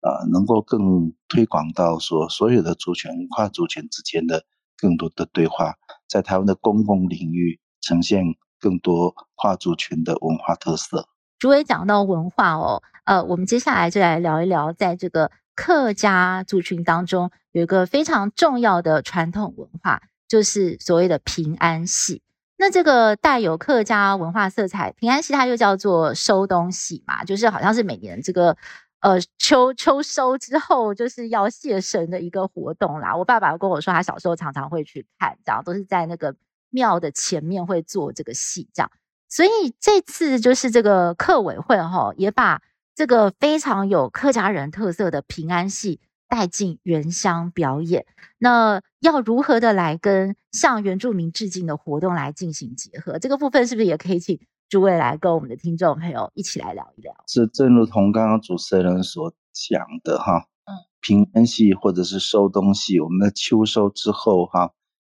[0.01, 4.43] 呃，能够更推广到说所有的族群、跨族群之间的
[4.75, 5.75] 更多的对话，
[6.09, 8.23] 在台湾的公共领域呈现
[8.59, 11.07] 更多跨族群的文化特色。
[11.45, 15.29] 主委讲到文化哦，呃，我们接下来就来聊一聊在这个。
[15.53, 22.23] 客家族群当中有一个非常重要的传统文化，就是所谓的平安戏。
[22.57, 28.57] 那这个带有客家文化色彩，平安戏它又叫做收东戏嘛，就是好像是每年这个
[29.01, 33.15] 呃秋秋收之后，就是要谢神的一个活动啦。
[33.15, 36.35] 我爸爸跟我说，他小时候常常会去看，这样都是在那个
[36.71, 38.91] 庙的前面会做这个戏，这样。
[39.35, 39.49] 所以
[39.81, 42.61] 这次就是这个客委会哈，也把。
[42.97, 48.05] 这个非常有客家人特色的平安戏带进原乡表演，
[48.37, 53.19] 那要如何的来跟向原住民致敬的活动来进行结合？
[53.19, 57.13] 这个部分是不是也可以请诸位来跟我们的听众朋友一起来聊一聊？
[57.27, 60.71] 是，正如同刚刚主持人所讲的哈，嗯，
[61.01, 64.71] 平安戏或者是收东西，我们的秋收之后哈，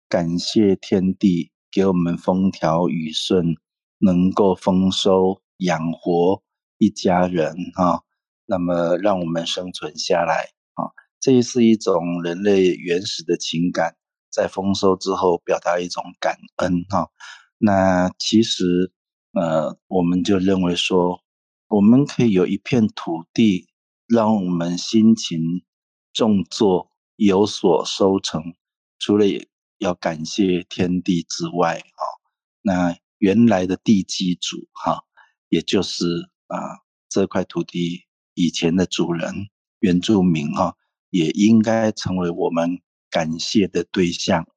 [0.09, 3.55] 感谢天地给我们风调雨顺，
[3.99, 6.41] 能够丰收养活。
[6.79, 8.03] 一家人哈，
[8.45, 13.95] 那么让我们生存下来啊，这是一种人类原始的情感，
[14.29, 17.09] 在丰收之后表达一种感恩哈。
[17.57, 18.93] 那其实
[19.33, 21.23] 呃，我们就认为说，
[21.67, 23.67] 我们可以有一片土地，
[24.07, 25.39] 让我们辛勤
[26.13, 28.53] 种作有所收成，
[28.99, 29.25] 除了
[29.79, 32.03] 要感谢天地之外啊，
[32.61, 35.03] 那原来的地基主哈，
[35.49, 36.29] 也就是。
[36.47, 36.55] 啊，
[37.09, 39.49] 这块土地以前的主人
[39.79, 40.73] 原住民哈、啊，
[41.09, 44.47] 也应该成为我们感谢的对象。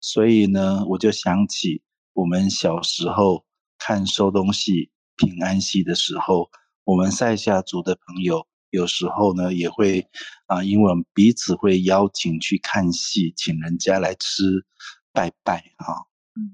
[0.00, 3.44] 所以呢，我就想起我们小时候
[3.78, 6.48] 看收东西、平安戏的时候，
[6.84, 10.06] 我们赛夏族的朋友有时候呢也会
[10.46, 14.64] 啊，因为我们彼此会邀请去看戏，请人家来吃
[15.12, 15.98] 拜拜哈、啊。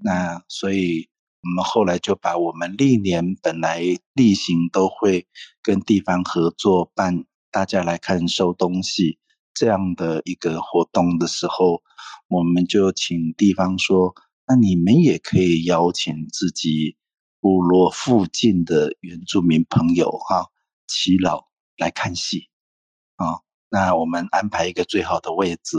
[0.03, 1.11] 那所以。
[1.47, 3.81] 我们后来就把我们历年本来
[4.15, 5.29] 例行都会
[5.63, 9.21] 跟地方合作办，大家来看收东西
[9.55, 11.83] 这样的一个活动的时候，
[12.27, 14.13] 我们就请地方说，
[14.49, 16.97] 那你们也可以邀请自己
[17.41, 20.51] 部落附近的原住民朋友哈，
[20.89, 22.49] 耆老来看戏
[23.15, 23.41] 啊。
[23.71, 25.79] 那我们安排一个最好的位置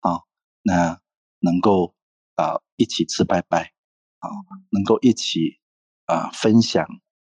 [0.00, 0.20] 啊，
[0.60, 1.00] 那
[1.40, 1.94] 能够
[2.34, 3.75] 啊一起吃拜拜。
[4.18, 4.28] 啊，
[4.70, 5.58] 能够一起
[6.06, 6.86] 啊分享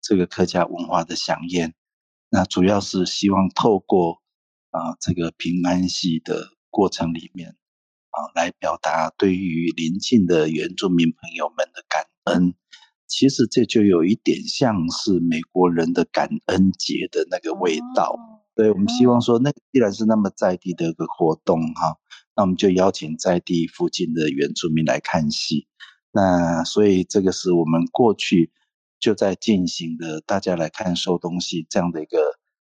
[0.00, 1.74] 这个客家文化的饗宴，
[2.30, 4.22] 那主要是希望透过
[4.70, 7.56] 啊这个平安戏的过程里面
[8.10, 12.54] 啊，来表达对于邻近的原住民朋友们的感恩。
[13.08, 18.16] 其实这就有一点像是美国人的感恩节的那个味道。
[18.56, 21.98] 所以我们希望说，那既然是那么在地的一个活动哈，
[22.34, 25.68] 那我们就邀请在地附近的原住民来看戏。
[26.16, 28.50] 那所以这个是我们过去
[28.98, 32.16] 就在进行的，大家来看收东西这样的一个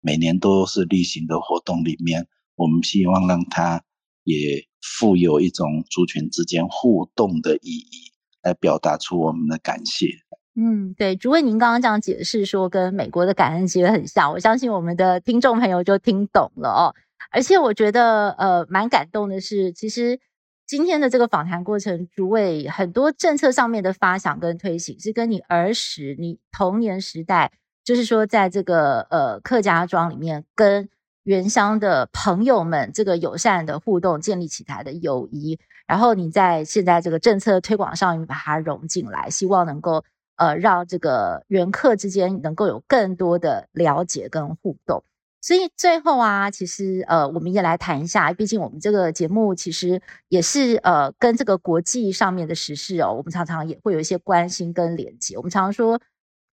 [0.00, 2.26] 每年都是例行的活动里面，
[2.56, 3.84] 我们希望让它
[4.24, 8.10] 也富有一种族群之间互动的意义，
[8.42, 10.08] 来表达出我们的感谢。
[10.56, 16.94] 嗯，对，主委您刚刚这样解释说跟美国的感恩节很像，我相信我们的听众朋友就听懂了哦。
[17.30, 20.18] 而且我觉得呃蛮感动的是，其实。
[20.66, 27.52] 今天的这个访谈过程，主委很多政策上面的发想跟推行，是跟你儿时、你童年时代，
[27.84, 30.88] 就是说在这个呃客家庄里面，跟
[31.22, 35.56] 原乡的朋友们这个友善的互动建立起来的友谊，
[35.86, 40.02] 然后你在现在这个政策推广上面把它融进来，希望能够
[40.34, 45.04] 呃让这个原客之间能够有更多的了解跟互动。
[45.46, 55.36] 所以最后啊，其实呃，我们也来谈一下，毕竟我们这个节目其实也是呃，跟这个国际上面的时事哦，我们常常也会有一些关心跟连接。
[55.36, 56.00] 我们常常说，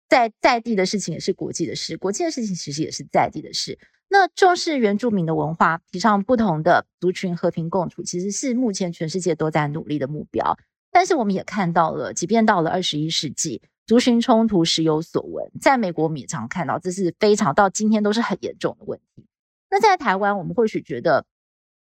[0.08, 3.78] 在在地的事情也是国际的事，国际的事情其实也是在地的事。
[4.08, 10.58] 那重视原住民的文化，提倡不同的族群和平共处，其实是目前全世界都在努力的目标。
[10.90, 13.62] 但是我们也看到了，即便到了二十一世纪。
[13.90, 19.26] 族群冲突时有所闻，在美国我们也常看到，这是非常到今天都是很严重的问题。
[19.68, 21.26] 那在台湾，我们或许觉得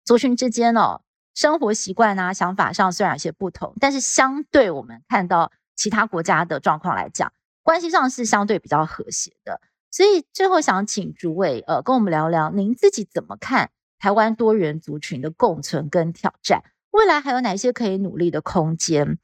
[0.04, 1.00] 族群之间哦，
[1.34, 7.32] 生活习惯啊、想法上虽然有些不同，但是相对我们看到其他国家的状况来讲，
[7.64, 9.60] 关系上是相对比较和谐的。
[9.90, 16.62] 所以最后想请诸位呃跟我们聊聊，您自己怎么看台湾多元族群的共存跟挑战？
[16.92, 19.18] 未来还有哪些可以努力的空间？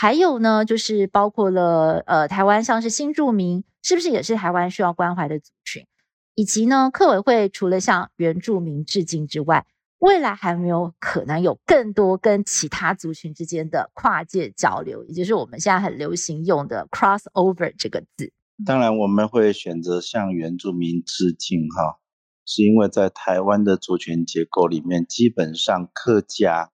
[0.00, 5.88] 还有呢，就是包括了呃台湾像是新住民，是不是也是台湾需要关怀的族群？
[6.36, 9.66] 以及呢，客委会除了向原住民致敬之外，
[9.98, 18.32] 未来还没有可能有更多跟其他族群之间的跨界交流，也就是我们现在很流行用的 cross over 这个字。
[18.64, 21.98] 当然，我们会选择向原住民致敬，哈，
[22.46, 26.70] 是因为在台湾的族群结构里面，基本上客家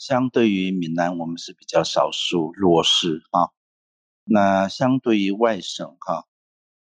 [0.00, 3.52] 相对于闽南，我们是比较少数弱势啊。
[4.24, 6.24] 那相对于外省，哈。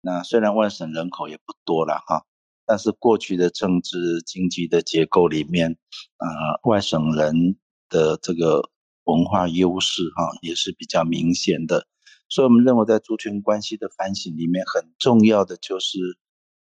[0.01, 2.25] 那虽然外省人口也不多了哈，
[2.65, 5.77] 但是过去的政治经济的结构里面，
[6.19, 7.59] 呃，外省人
[7.89, 8.63] 的这个
[9.03, 11.89] 文化优势哈也是比较明显的，
[12.29, 15.99] 所以我们认为在族群关系的反省里面，很重要的就是，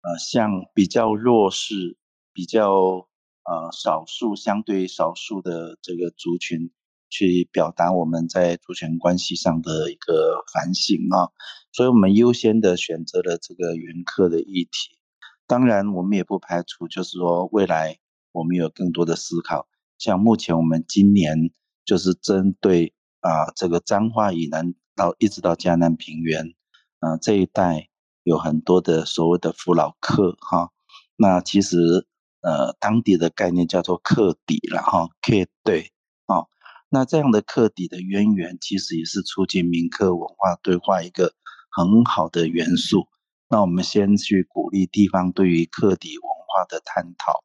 [0.00, 1.98] 呃，向比较弱势、
[2.32, 3.06] 比较
[3.48, 6.70] 呃少数、相对少数的这个族群。
[7.10, 11.32] 去表达我们在族群关系上的一个反省啊，
[11.72, 14.98] 所以我们优先的选择了这个原客的议题。
[15.46, 17.96] 当然，我们也不排除，就是说未来
[18.30, 19.66] 我们有更多的思考。
[19.96, 21.50] 像目前我们今年
[21.86, 26.54] 就是针对啊这个彰化以南到一直到嘉南平原，
[26.98, 27.88] 啊这一带
[28.22, 30.72] 有很多的所谓的扶老客哈。
[31.16, 32.06] 那其实
[32.40, 35.32] 呃当地的概念叫做客底了哈，客
[35.64, 35.92] 对
[36.26, 36.46] 啊。
[36.88, 41.34] 那这样的客底的渊源，其实也是促进民客文化对话一个
[41.70, 43.08] 很好的元素。
[43.50, 47.44] 那我们先去鼓励地方对于客底文化的探讨、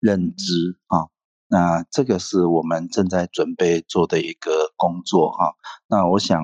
[0.00, 1.08] 认知啊。
[1.46, 5.54] 那这个是我们正在准备做的一个工作哈。
[5.86, 6.42] 那我想，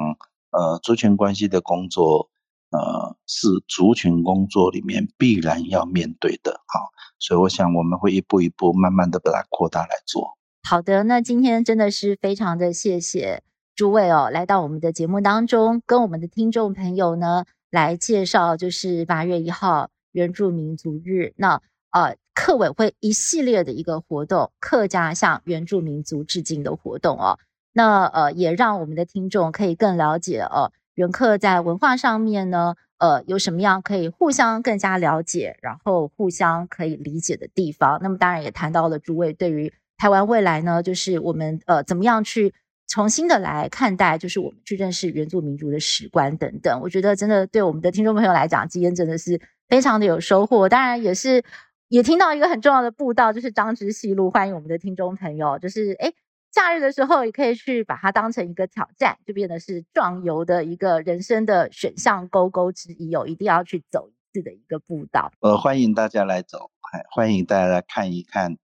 [0.51, 2.31] 呃，族群关系的工作，
[2.71, 6.81] 呃，是族群工作里面必然要面对的哈。
[7.19, 10.39] 所以我想，我们会一步一步慢慢的把它扩大来做。
[10.63, 13.43] 好的，那今天真的是非常的谢谢
[13.75, 21.61] 诸位哦，来到我们的节目当中，跟我们的听众朋友呢来介绍，就是八月一号原住民族日，那
[21.91, 27.39] 呃客委会一系列的一个活动，客家向原住民族致敬的活动哦，
[27.73, 37.99] 那呃也让我们的听众可以更了解哦，原客在文化上面呢，呃有什么样可以互相更加了解，然后互相可以理解的地方。
[38.03, 39.73] 那么当然也谈到了诸位对于。
[40.03, 42.55] 台湾未来呢，就是我们呃怎么样去
[42.89, 46.81] 重新的来看待，就是我们去认识原住民族的史观等等。
[46.81, 49.39] 我觉得真的对我们的听众朋友来讲，今天真的是
[49.69, 50.67] 非常的有收获。
[50.71, 51.45] 当然也是
[51.89, 56.15] 也听到一个很重要的步道，就是张之溪路，欢迎我们的听众朋友，就是诶
[56.53, 65.31] 假日的时候也可以去把它当成一个挑战，就变得是壮游的一个人生的选项勾勾之一哦，一定要去走一次的一个步道。
[65.41, 66.71] 呃，欢迎大家来走，
[67.15, 68.57] 欢迎大家来看一看。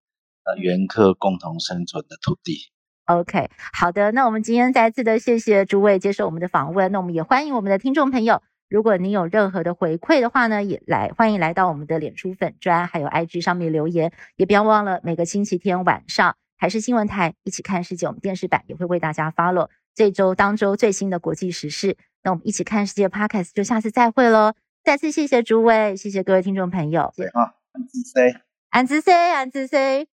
[0.45, 2.71] 呃，原客共同生存的土地。
[3.07, 6.93] OK，好的，那我们今天再次的谢谢诸位接受我们的访问。
[6.93, 14.13] 那我们也欢迎我们的听众朋友，如果您有任何的回馈的话呢，也来欢迎来到我们的脸书粉砖还有 IG 上面留言。
[14.37, 21.97] 也不要忘了每个星期天晚上台是新闻台一起看世界，我们电视版也会为大家 follow 这周当周最新的国际时事。
[22.23, 24.55] 那我们一起看世界 Podcast 就下次再会喽。
[24.83, 27.13] 再次谢谢诸位，谢谢各位听众朋友。
[27.17, 30.09] 对啊，安子 C，安子 C，安子 C。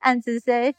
[0.00, 0.74] 暗自 say。